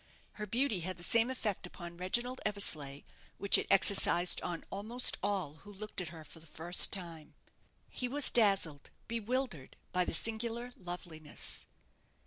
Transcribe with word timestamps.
Her 0.31 0.47
beauty 0.47 0.79
had 0.79 0.97
the 0.97 1.03
same 1.03 1.29
effect 1.29 1.67
upon 1.67 1.95
Reginald 1.97 2.41
Eversleigh 2.43 3.01
which 3.37 3.59
it 3.59 3.67
exercised 3.69 4.41
on 4.41 4.65
almost 4.71 5.15
all 5.21 5.57
who 5.57 5.71
looked 5.71 6.01
at 6.01 6.07
her 6.07 6.23
for 6.23 6.39
the 6.39 6.47
first 6.47 6.91
time. 6.91 7.35
He 7.87 8.07
was 8.07 8.31
dazzled, 8.31 8.89
bewildered, 9.07 9.75
by 9.91 10.05
the 10.05 10.13
singular 10.15 10.73
loveliness. 10.75 11.67